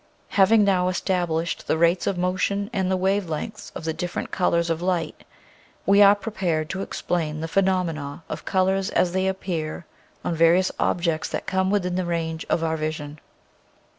Having 0.29 0.63
now 0.63 0.87
established 0.87 1.67
the 1.67 1.77
rates 1.77 2.07
of 2.07 2.17
motion 2.17 2.71
and 2.73 2.89
the 2.89 2.97
wave 2.97 3.29
lengths 3.29 3.71
of 3.75 3.83
the 3.83 3.93
different 3.93 4.31
colors 4.31 4.71
of 4.71 4.81
light, 4.81 5.23
we 5.85 6.01
are 6.01 6.15
prepared 6.15 6.71
to 6.71 6.81
explain 6.81 7.39
the 7.39 7.47
phenomena 7.47 8.23
of 8.27 8.43
color 8.43 8.73
as 8.93 9.11
they 9.11 9.27
appear 9.27 9.85
on 10.25 10.33
various 10.33 10.71
objects 10.79 11.29
that 11.29 11.45
come 11.45 11.69
within 11.69 11.97
the 11.97 12.05
range 12.05 12.47
of 12.49 12.63
our 12.63 12.77
vision. 12.77 13.19